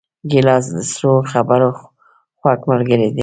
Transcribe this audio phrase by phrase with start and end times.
[0.31, 1.69] ګیلاس د سړو خبرو
[2.39, 3.19] خوږ ملګری دی.